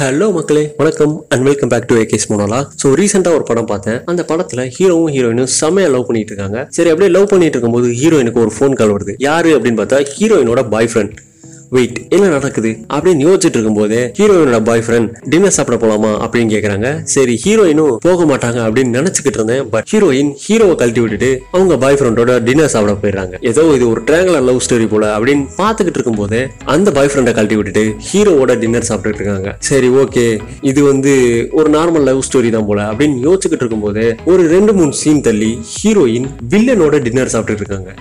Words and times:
Hello 0.00 0.26
மக்களே 0.32 0.62
வணக்கம் 0.76 1.14
and 1.32 1.44
welcome 1.46 1.70
back 1.72 1.86
to 1.88 1.94
AK's 2.02 2.26
monologue 2.30 2.58
so 2.82 2.90
ரீசெண்டாக 3.00 3.36
ஒரு 3.38 3.44
படம் 3.48 3.66
பார்த்தேன். 3.70 3.98
அந்த 4.10 4.22
படத்தில் 4.30 4.62
ஹீரோவும் 4.76 5.10
ஹீரோயினும் 5.14 5.50
செம்மையா 5.56 5.88
லவ் 5.94 6.06
பண்ணிட்டு 6.08 6.32
இருக்காங்க. 6.32 6.58
சரி 6.76 6.90
அப்படியே 6.92 7.10
லவ் 7.16 7.26
பண்ணிட்டு 7.32 7.56
இருக்கும்போது 7.56 7.88
ஹீரோயினுக்கு 8.00 8.40
ஒரு 8.44 8.52
ஃபோன் 8.58 8.76
கால் 8.78 8.94
வருது. 8.94 9.14
யாரு 9.18 9.50
அப்படின்னு 9.56 9.80
பார்த்தா 9.80 9.98
ஹீரோயினோட 10.14 10.62
பாய் 10.74 10.88
ஃப்ரெண்ட் 10.92 11.18
வெயிட் 11.74 11.98
என்ன 12.14 12.28
நடக்குது? 12.36 12.70
அப்படின்னு 12.94 13.24
யோசிச்சுட்டு 13.26 13.56
இருக்கும்போது 13.56 13.98
ஹீரோயினோட 14.18 14.58
பாய் 14.68 14.82
ஃப்ரெண்ட் 14.86 15.10
டின்னர் 15.32 15.54
சாப்பிட 15.56 15.76
போலாமா 15.82 16.10
அப்படின்னு 16.24 16.52
கேக்குறாங்க. 16.54 16.88
சரி 17.14 17.34
ஹீரோயினும் 17.44 17.94
போக 18.06 18.24
மாட்டாங்க 18.30 18.58
அப்படின்னு 18.66 18.96
நினைச்சுக்கிட்டு 18.98 19.38
இருந்தேன். 19.40 19.62
பட் 19.74 19.86
ஹீரோயின் 19.92 20.32
ஹீரோவை 20.44 20.74
கழட்டி 20.80 21.02
விட்டுட்டு 21.04 21.30
அவங்க 21.56 21.76
பாய் 21.84 21.98
ஃப்ரெண்டோட 22.00 22.34
டின்னர் 22.48 22.72
சாப்பிட 22.74 22.94
போயிடுறாங்க. 23.02 23.36
ஏதோ 23.52 23.64
இது 23.76 23.86
ஒரு 23.92 24.02
ட்ராங்கலர் 24.10 24.46
லவ் 24.48 24.60
ஸ்டோரி 24.66 24.88
போல 24.94 25.06
அப்படின்னு 25.16 25.46
பார்த்துக்கிட்டு 25.60 25.98
இருக்கும்போது 26.00 26.40
அந்த 26.74 26.90
பாய் 26.98 27.12
ஃப்ரெண்டை 27.12 27.34
கழட்டி 27.38 27.58
விட்டுட்டு 27.60 27.84
ஹீரோவோட 28.10 28.58
டின்னர் 28.64 28.88
சாப்பிட்டுட்டு 28.90 29.22
இருக்காங்க. 29.22 29.56
சரி 29.70 29.90
ஓகே 30.02 30.26
இது 30.72 30.82
வந்து 30.90 31.14
ஒரு 31.60 31.70
நார்மல் 31.78 32.06
லவ் 32.10 32.26
ஸ்டோரி 32.28 32.50
தான் 32.58 32.68
போல 32.70 32.82
அப்படின்னு 32.92 33.18
யோசிச்சுக்கிட்டு 33.28 33.64
இருக்கும்போது 33.64 34.04
ஒரு 34.32 34.44
ரெண்டு 34.56 34.74
மூணு 34.80 34.92
சீன் 35.02 35.26
தள்ளி 35.28 35.52
ஹீரோயின் 35.74 36.30
வில்லனோட 36.54 37.02
டின்னர் 37.08 37.34
சாப்பிட்டுட்டு 37.36 37.64
இருக்காங்க. 37.64 37.92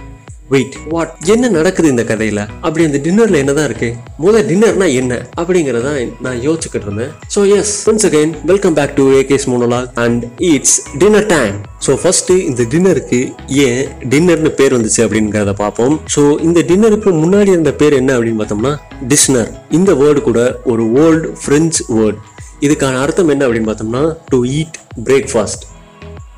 வெயிட் 0.53 0.76
வாட் 0.91 1.12
என்ன 1.34 1.49
நடக்குது 1.55 1.88
இந்த 1.94 2.03
கதையில? 2.12 2.39
அப்படி 2.66 2.84
அந்த 2.88 2.99
டின்னர்ல 3.05 3.39
என்னதான் 3.41 3.67
இருக்கு? 3.70 3.89
முதல் 4.23 4.48
டின்னர்னா 4.52 4.88
என்ன? 5.02 5.13
அப்படிங்கறத 5.41 5.89
நான் 6.25 6.39
யோசிச்சுக்கிட்டு 6.45 6.88
இருந்தேன். 6.88 7.12
So 7.34 7.41
yes 7.58 7.73
once 7.91 8.05
again 8.09 8.34
welcome 8.52 8.77
back 8.80 8.95
to 8.99 9.05
AK's 9.20 9.45
monologue 9.52 9.91
and 10.03 10.23
it's 10.52 10.75
dinner 11.03 11.27
time 11.35 11.55
so 11.85 11.94
first 12.02 12.31
இந்த 12.49 12.66
டின்னருக்கு 12.73 13.20
ஏன் 13.67 13.84
டின்னர்னு 14.13 14.52
பேர் 14.59 14.75
வந்துச்சு 14.77 15.02
அப்படிங்கிறத 15.05 15.53
பார்ப்போம். 15.63 15.95
ஸோ 16.16 16.23
இந்த 16.48 16.59
டின்னருக்கு 16.72 17.13
முன்னாடி 17.23 17.52
இருந்த 17.55 17.73
பேர் 17.84 18.00
என்ன 18.02 18.11
அப்படின்னு 18.17 18.41
பார்த்தோம்னா 18.44 18.73
டிஸ்னர் 19.13 19.50
இந்த 19.80 19.94
வேர்டு 20.02 20.22
கூட 20.30 20.41
ஒரு 20.73 20.86
ஓல்டு 21.05 21.34
ஃப்ரெஞ்ச் 21.44 21.80
வேர்ட் 21.97 22.20
இதுக்கான 22.66 23.00
அர்த்தம் 23.05 23.34
என்ன 23.36 23.44
அப்படின்னு 23.47 23.72
பார்த்தோம்னா 23.72 24.03
டு 24.31 24.39
ஈட் 24.59 24.77
பிரேக்ஃபாஸ்ட் 25.09 25.66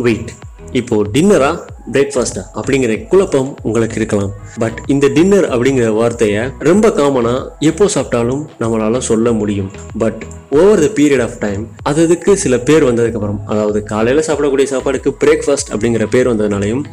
வெயிட் 0.08 0.32
இப்போ 0.80 0.96
டின்னரா 1.16 1.52
பிரேக்ஃபாஸ்டா 1.94 2.44
அப்படிங்கிற 2.60 2.94
குழப்பம் 3.12 3.50
உங்களுக்கு 3.62 3.98
இருக்கலாம். 4.02 4.32
பட் 4.64 4.78
இந்த 4.94 5.08
டின்னர் 5.18 5.48
அப்படிங்கிற 5.54 5.88
வார்த்தையை 6.00 6.44
ரொம்ப 6.70 6.90
காமனா 7.00 7.34
எப்போ 7.72 7.88
சாப்பிட்டாலும் 7.96 8.44
நம்மளால 8.60 9.02
சொல்ல 9.10 9.32
முடியும். 9.40 9.72
But 10.04 10.22
over 10.60 10.84
the 10.86 10.90
period 11.00 11.24
of 11.28 11.40
time 11.46 11.64
அது 11.90 12.00
அதுக்கு 12.08 12.32
சில 12.44 12.58
பேர் 12.70 12.88
வந்ததுக்கு 12.90 13.20
அப்புறம் 13.20 13.42
அதாவது 13.48 13.82
காலையில 13.84 14.24
சாப்பிடக்கூடிய 14.28 14.68
சாப்பாடுக்கு 14.74 15.12
பிரேக்ஃபாஸ்ட் 15.24 15.72
அப்படிங்கிற 15.74 16.06
பேர் 16.16 16.30
வந்ததுனாலையும் 16.32 16.84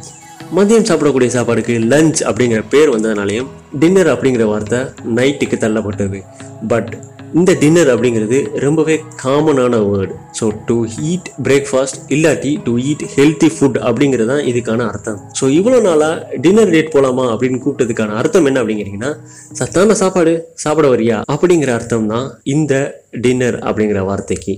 மதியம் 0.57 0.87
சாப்பிடக்கூடிய 0.89 1.29
சாப்பாடுக்கு 1.35 1.73
லஞ்ச் 1.93 2.19
அப்படிங்கிற 2.29 2.61
பேர் 2.69 2.91
வந்ததுனாலையும் 2.95 3.49
டின்னர் 3.79 4.11
அப்படிங்கிற 4.13 4.45
வார்த்தை 4.45 4.79
நைட்டுக்கு 5.17 5.57
தள்ளப்பட்டது. 5.65 6.19
பட் 6.67 6.91
இந்த 7.37 7.51
டின்னர் 7.61 7.89
அப்படிங்கிறது 7.93 8.37
ரொம்பவே 8.63 8.95
காமனான 9.21 9.79
word 9.89 10.13
so 10.39 10.45
to 10.69 10.77
eat 11.09 11.27
breakfast 11.47 11.99
இல்லாட்டி 12.15 12.51
டு 12.63 12.73
ஈட் 12.89 13.03
ஹெல்த்தி 13.15 13.49
ஃபுட் 13.55 13.77
அப்படிங்கிறது 13.87 14.29
தான் 14.31 14.43
இதுக்கான 14.51 14.87
அர்த்தம். 14.91 15.19
ஸோ 15.39 15.45
இவ்வளோ 15.57 15.81
நாளாக 15.81 16.39
டின்னர் 16.45 16.73
டேட் 16.75 16.93
போகலாமா 16.95 17.25
அப்படின்னு 17.33 17.61
கூப்பிட்டதுக்கான 17.65 18.15
அர்த்தம் 18.21 18.45
என்ன 18.45 18.61
அப்படிங்கிறீங்கன்னா 18.63 19.11
சத்தான 19.51 19.97
சாப்பாடு 20.01 20.33
சாப்பிட 20.55 20.87
வரியா 20.95 21.19
அப்படிங்கிற 21.35 21.73
அர்த்தம் 21.79 22.09
தான் 22.15 22.27
இந்த 22.55 22.73
டின்னர் 23.25 23.59
அப்படிங்கிற 23.69 24.01
வார்த்தைக்கு. 24.09 24.55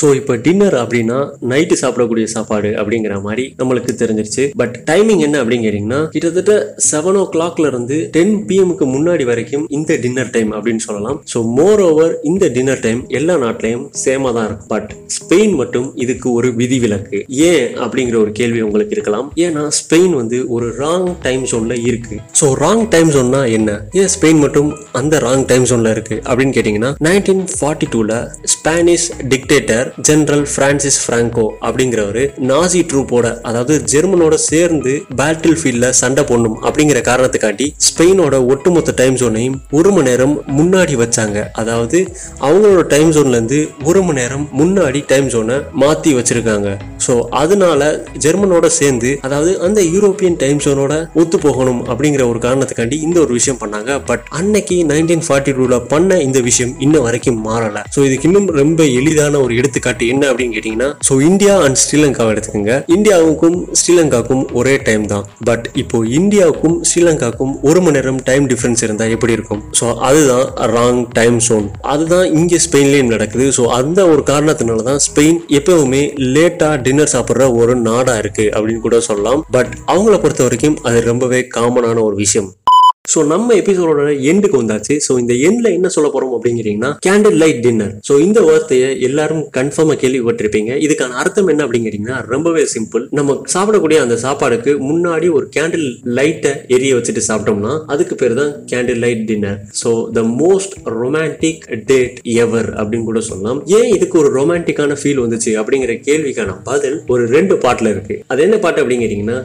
ஸோ 0.00 0.08
இப்போ 0.20 0.34
டின்னர் 0.46 0.76
அப்படின்னா 0.82 1.18
நைட்டு 1.52 1.76
சாப்பிடக்கூடிய 1.82 2.26
சாப்பாடு 2.34 2.70
அப்படிங்கிற 2.80 3.14
மாதிரி 3.26 3.44
நம்மளுக்கு 3.60 3.92
தெரிஞ்சிருச்சு. 4.02 4.44
பட் 4.60 4.76
டைமிங் 4.90 5.22
என்ன 5.26 5.36
அப்படிங்கிறீங்கன்னா 5.42 6.00
கிட்டத்தட்ட 6.14 6.54
செவன் 6.90 7.18
ஓ 7.22 7.24
கிளாக்ல 7.34 7.70
இருந்து 7.72 7.96
டென் 8.16 8.34
பிஎம்க்கு 8.48 8.86
முன்னாடி 8.94 9.24
வரைக்கும் 9.30 9.64
இந்த 9.78 9.98
டின்னர் 10.04 10.32
டைம் 10.36 10.50
அப்படின்னு 10.56 10.84
சொல்லலாம். 10.86 11.18
ஸோ 11.32 11.40
மோர் 11.58 11.82
ஓவர் 11.88 12.14
இந்த 12.30 12.44
டின்னர் 12.56 12.82
டைம் 12.86 13.00
எல்லா 13.18 13.36
நாட்டிலையும் 13.44 13.84
சேமா 14.04 14.32
தான் 14.36 14.46
இருக்கும் 14.48 14.70
பட் 14.74 14.90
ஸ்பெயின் 15.16 15.54
மட்டும் 15.60 15.88
இதுக்கு 16.04 16.28
ஒரு 16.38 16.50
விதிவிலக்கு. 16.60 17.20
ஏன் 17.50 17.66
அப்படிங்கிற 17.84 18.18
ஒரு 18.24 18.32
கேள்வி 18.40 18.62
உங்களுக்கு 18.68 18.96
இருக்கலாம். 18.98 19.28
ஏன்னா 19.46 19.64
ஸ்பெயின் 19.80 20.14
வந்து 20.20 20.40
ஒரு 20.56 20.68
ராங் 20.82 21.10
டைம் 21.26 21.44
ஜோன்ல 21.52 21.76
இருக்கு. 21.90 22.18
ஸோ 22.40 22.48
ராங் 22.64 22.84
டைம் 22.94 23.12
ஜோன்னா 23.16 23.42
என்ன? 23.58 23.70
ஏன் 24.00 24.10
ஸ்பெயின் 24.16 24.42
மட்டும் 24.44 24.70
அந்த 25.00 25.20
ராங் 25.26 25.46
டைம் 25.52 25.68
ஜோன்ல 25.72 25.94
இருக்கு 25.96 26.18
அப்படின்னு 26.28 26.56
கேட்டீங்கன்னா 26.58 26.92
நைன்டீன் 27.08 27.44
ஃபார்ட்டி 27.58 27.88
டூல 27.94 28.12
Spanish 28.54 29.08
dictator 29.34 29.86
general 30.08 30.44
Francis 30.54 31.00
Franco 31.06 31.46
அப்படிங்கிறவர் 31.66 32.22
நாசி 32.50 32.80
ட்ரூப்போட 32.90 33.26
அதாவது 33.48 33.74
ஜெர்மனோட 33.92 34.34
சேர்ந்து 34.48 34.92
பேட்டில் 35.20 35.58
ஃபீல்ட்ல 35.60 35.88
சண்டை 36.00 36.24
போடணும் 36.30 36.56
அப்படிங்கிற 36.66 37.00
காரணத்துக்காண்டி 37.10 37.66
ஸ்பெயினோட 37.88 38.34
ஒட்டுமொத்த 38.52 38.94
டைம் 39.00 39.16
ஜோனையும் 39.22 39.56
ஒரு 39.78 39.90
மணி 39.96 40.08
நேரம் 40.10 40.34
முன்னாடி 40.58 40.94
வச்சாங்க. 41.02 41.38
அதாவது 41.62 41.98
அவங்களோட 42.46 42.82
டைம் 42.94 43.10
ஜோன்ல 43.16 43.38
இருந்து 43.38 43.58
ஒரு 43.88 44.02
மணி 44.06 44.20
நேரம் 44.20 44.46
முன்னாடி 44.60 45.02
டைம் 45.12 45.28
ஜோனை 45.34 45.56
மாத்தி 45.82 46.12
வச்சிருக்காங்க. 46.18 46.68
ஸோ 47.06 47.14
அதனால 47.42 47.82
ஜெர்மனோட 48.24 48.66
சேர்ந்து 48.80 49.10
அதாவது 49.26 49.52
அந்த 49.66 49.80
யூரோப்பியன் 49.94 50.38
டைம் 50.42 50.60
ஜோனோட 50.66 50.94
ஒத்து 51.22 51.36
போகணும் 51.46 51.80
அப்படிங்கிற 51.90 52.22
ஒரு 52.32 52.40
காரணத்துக்காண்டி 52.46 52.98
இந்த 53.06 53.18
ஒரு 53.24 53.32
விஷயம் 53.38 53.60
பண்ணாங்க. 53.62 53.90
பட் 54.10 54.24
அன்னைக்கு 54.40 54.76
நைன்டீன் 54.92 55.24
ஃபார்ட்டி 55.26 55.54
டூல 55.58 55.78
பண்ண 55.92 56.20
இந்த 56.26 56.38
விஷயம் 56.48 56.74
இன்ன 56.86 56.96
வரைக்கும் 57.06 57.40
மாறல. 57.48 57.78
ஸோ 57.94 58.00
இதுக்கு 58.08 58.28
இன்னும் 58.30 58.48
ரொம்ப 58.60 58.80
எளிதான 58.98 59.40
ஒரு 59.44 59.52
எடுத்து 59.60 59.69
எடுத்துக்காட்டு 59.70 60.04
என்ன 60.12 60.22
அப்படின்னு 60.30 60.54
கேட்டீங்கன்னா 60.56 60.88
ஸோ 61.08 61.14
இந்தியா 61.30 61.54
அண்ட் 61.64 61.78
ஸ்ரீலங்காவை 61.82 62.30
எடுத்துக்கோங்க. 62.34 62.74
இந்தியாவுக்கும் 62.96 63.58
ஸ்ரீலங்காவுக்கும் 63.80 64.44
ஒரே 64.60 64.74
டைம் 64.88 65.04
தான். 65.12 65.24
பட் 65.48 65.66
இப்போ 65.82 65.98
இந்தியாவுக்கும் 66.18 66.76
ஸ்ரீலங்காவுக்கும் 66.90 67.52
ஒரு 67.68 67.80
மணி 67.84 67.96
நேரம் 67.96 68.20
டைம் 68.28 68.44
டிஃபரன்ஸ் 68.52 68.82
இருந்தா 68.86 69.06
எப்படி 69.14 69.36
இருக்கும்? 69.38 69.62
ஸோ 69.80 69.86
அதுதான் 70.08 70.46
ராங் 70.74 71.02
டைம் 71.18 71.38
சோன் 71.48 71.66
அதுதான் 71.94 72.26
இங்க 72.40 72.60
ஸ்பெயின்லயும் 72.66 73.12
நடக்குது. 73.14 73.46
ஸோ 73.58 73.64
அந்த 73.80 74.00
ஒரு 74.12 74.24
காரணத்தினால 74.32 74.86
தான் 74.90 75.00
ஸ்பெயின் 75.08 75.38
எப்பவுமே 75.60 76.02
லேட்டா 76.36 76.70
டின்னர் 76.86 77.12
சாப்பிட்ற 77.14 77.48
ஒரு 77.60 77.76
நாடா 77.88 78.16
இருக்கு 78.22 78.46
அப்படின்னு 78.56 78.84
கூட 78.86 79.00
சொல்லலாம். 79.10 79.42
பட் 79.58 79.72
அவங்கள 79.94 80.16
பொறுத்த 80.24 80.42
வரைக்கும் 80.48 80.78
அது 80.90 81.00
ரொம்பவே 81.10 81.42
காமனான 81.58 82.02
ஒரு 82.08 82.18
விஷயம். 82.24 82.50
ஸோ 83.12 83.18
நம்ம 83.32 83.54
எபிசோடோட 83.62 84.10
எண்டுக்கு 84.30 84.60
வந்தாச்சு. 84.62 84.94
ஸோ 85.06 85.12
இந்த 85.22 85.34
எண்ட்ல 85.48 85.68
என்ன 85.78 85.88
சொல்ல 85.96 86.08
போறோம் 86.14 86.34
அப்படிங்கிறீங்கன்னா 86.36 86.90
கேண்டில் 87.06 87.38
லைட் 87.42 87.62
டின்னர் 87.66 87.94
ஸோ 88.08 88.16
இந்த 88.26 88.40
வார்த்தையை 88.48 88.88
எல்லாரும் 89.08 89.44
கன்ஃபார்மா 89.58 89.96
கேள்விப்பட்டிருப்பீங்க. 90.02 90.72
இதுக்கான 90.86 91.16
அர்த்தம் 91.22 91.50
என்ன 91.54 91.64
அப்படிங்கிறீங்கன்னா 91.66 92.18
ரொம்பவே 92.34 92.64
சிம்பிள் 92.74 93.04
நம்ம 93.18 93.36
சாப்பிடக்கூடிய 93.54 93.98
அந்த 94.04 94.18
சாப்பாடுக்கு 94.24 94.74
முன்னாடி 94.90 95.28
ஒரு 95.38 95.48
கேண்டில் 95.56 95.86
லைட்டை 96.18 96.52
எரிய 96.76 96.92
வச்சுட்டு 96.98 97.24
சாப்பிட்டோம்னா 97.30 97.74
அதுக்கு 97.94 98.16
பேர் 98.22 98.36
தான் 98.40 98.52
candle 98.72 99.02
light 99.04 99.24
dinner 99.30 99.58
so 99.82 99.92
the 100.18 100.22
most 100.42 100.76
romantic 101.00 101.64
date 101.90 102.18
ever 102.44 102.70
அப்படின்னு 102.80 103.08
கூட 103.10 103.22
சொல்லலாம். 103.30 103.60
ஏன் 103.78 103.90
இதுக்கு 103.96 104.18
ஒரு 104.22 104.30
ரொமான்டிக்கான 104.38 104.98
ஃபீல் 105.02 105.22
வந்துச்சு 105.24 105.52
அப்படிங்கிற 105.62 105.94
கேள்விக்கான 106.08 106.56
பதில் 106.70 106.98
ஒரு 107.14 107.24
ரெண்டு 107.36 107.56
பாட்டில் 107.64 107.92
இருக்கு. 107.94 108.16
அது 108.32 108.42
என்ன 108.48 108.58
பாட்டு 108.66 108.82
அப்படிங்கிறீங்கன்னா 108.84 109.38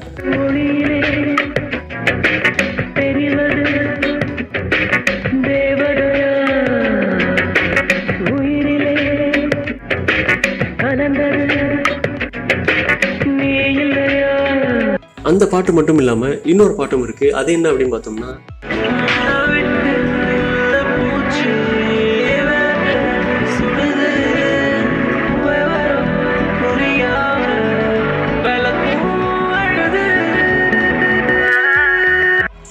அந்த 15.25 15.43
பாட்டு 15.47 15.71
மட்டும் 15.73 15.97
இல்லாமல் 15.97 16.35
இன்னொரு 16.45 16.73
பாட்டும் 16.75 17.03
இருக்குது 17.03 17.31
அது 17.31 17.51
என்ன 17.53 17.69
அப்படின்னு 17.71 17.95
பார்த்தோம்னா 17.95 18.31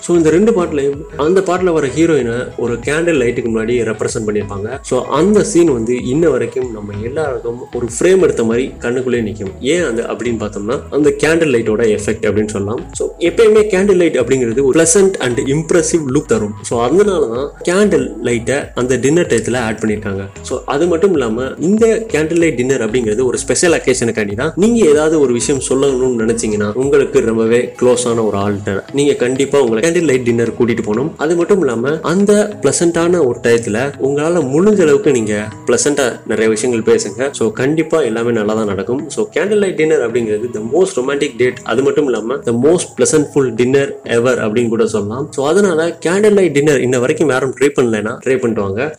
ஸோ 0.04 0.10
இந்த 0.18 0.28
ரெண்டு 0.36 0.50
பாட்டிலையும் 0.56 0.98
அந்த 1.26 1.38
பாட்டில் 1.48 1.74
வர 1.76 1.86
ஹீரோயினை 1.96 2.36
ஒரு 2.62 2.74
கேண்டில் 2.86 3.18
லைட்டுக்கு 3.22 3.50
முன்னாடி 3.52 3.74
ரெப்ரசென்ட் 3.90 4.26
பண்ணியிருப்பாங்க. 4.28 4.68
ஸோ 4.88 4.96
அந்த 5.18 5.38
சீன் 5.50 5.70
வந்து 5.76 5.94
இன்ன 6.12 6.24
வரைக்கும் 6.34 6.68
நம்ம 6.76 6.98
எல்லாருக்கும் 7.08 7.60
ஒரு 7.78 7.86
ஃப்ரேம் 7.94 8.24
எடுத்த 8.26 8.42
மாதிரி 8.48 8.64
கண்ணுக்குள்ளே 8.84 9.20
நிற்கும். 9.28 9.52
ஏன் 9.74 9.84
அந்த 9.90 10.02
அப்படின்னு 10.12 10.40
பார்த்தோம்னா 10.42 10.76
அந்த 10.96 11.10
கேண்டில் 11.22 11.52
லைட்டோட 11.54 11.84
எஃபெக்ட் 11.96 12.26
அப்படின்னு 12.28 12.52
சொல்லலாம். 12.56 12.82
ஸோ 12.98 13.06
எப்பயுமே 13.28 13.62
கேண்டில் 13.74 14.00
லைட் 14.02 14.18
அப்படிங்கிறது 14.22 14.64
ஒரு 14.68 14.76
ப்ளசன்ட் 14.78 15.16
அண்ட் 15.26 15.40
இம்ப்ரெசிவ் 15.54 16.04
லுக் 16.16 16.28
தரும். 16.34 16.54
ஸோ 16.70 16.74
அதனால 16.88 17.22
தான் 17.34 17.48
கேண்டில் 17.70 18.06
லைட்டை 18.28 18.58
அந்த 18.82 18.98
டின்னர் 19.06 19.30
டயத்தில் 19.32 19.60
ஆட் 19.66 19.80
பண்ணியிருக்காங்க. 19.82 20.22
ஸோ 20.50 20.56
அது 20.74 20.84
மட்டும் 20.92 21.16
இல்லாமல் 21.18 21.50
இந்த 21.70 21.84
கேண்டில் 22.12 22.42
லைட் 22.44 22.60
டின்னர் 22.60 22.86
அப்படிங்கிறது 22.88 23.24
ஒரு 23.30 23.40
ஸ்பெஷல் 23.44 23.78
அக்கேஷனுக்காண்டி 23.80 24.36
தான் 24.42 24.52
நீங்கள் 24.64 24.90
ஏதாவது 24.92 25.16
ஒரு 25.24 25.32
விஷயம் 25.40 25.64
சொல்லணும்னு 25.70 26.22
நினைச்சீங்கன்னா 26.24 26.70
உங்களுக்கு 26.84 27.26
ரொம்பவே 27.30 27.62
க்ளோஸான 27.82 28.26
ஒரு 28.30 28.38
ஆல்டர் 28.44 28.82
நீங்கள் 29.00 29.20
கண்டிப்பாக 29.24 29.64
உங்களை 29.66 29.82
கேண்டில் 29.94 30.10
லைட் 30.10 30.24
டின்னர் 30.26 30.50
கூட்டிட்டு 30.58 30.84
போகணும் 30.86 31.10
அது 31.24 31.32
மட்டும் 31.38 31.60
இல்லாம 31.62 31.90
அந்த 32.12 32.32
பிளசண்டான 32.62 33.18
ஒரு 33.26 33.38
டயத்துல 33.44 33.76
உங்களால 34.06 34.40
முடிஞ்ச 34.52 34.80
அளவுக்கு 34.84 35.10
நீங்க 35.16 35.34
பிளசண்டா 35.68 36.06
நிறைய 36.30 36.46
விஷயங்கள் 36.54 36.82
பேசுங்க. 36.88 37.28
ஸோ 37.38 37.44
கண்டிப்பா 37.60 37.98
எல்லாமே 38.08 38.32
நல்லா 38.38 38.56
தான் 38.60 38.70
நடக்கும். 38.72 39.02
ஸோ 39.16 39.20
கேண்டில் 39.36 39.62
லைட் 39.64 39.78
டின்னர் 39.82 40.02
அப்படிங்கிறது 40.06 40.50
த 40.56 40.62
மோஸ்ட் 40.74 40.98
ரொமான்டிக் 41.00 41.38
டேட் 41.42 41.60
அது 41.72 41.84
மட்டும் 41.88 42.08
இல்லாம 42.10 42.38
த 42.48 42.54
மோஸ்ட் 42.66 42.90
பிளசன்ட்ஃபுல் 42.98 43.52
டின்னர் 43.60 43.92
எவர் 44.18 44.42
அப்படின்னு 44.46 44.74
கூட 44.74 44.86
சொல்லலாம். 44.96 45.28
ஸோ 45.36 45.46
அதனால 45.52 45.88
கேண்டில் 46.08 46.38
லைட் 46.40 46.58
டின்னர் 46.58 46.84
இன்ன 46.88 47.02
வரைக்கும் 47.06 47.32
யாரும் 47.36 47.56
ட்ரை 47.60 47.70
பண்ணலைன்னா 47.78 48.14
ட்ரை 48.26 48.38
பண்ணிட்டு 48.42 48.66
வாங்க. 48.66 48.90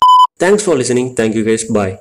Thanks 0.44 0.66
for 0.66 0.80
listening 0.82 1.12
thank you 1.20 1.44
guys 1.50 1.68
bye 1.78 1.96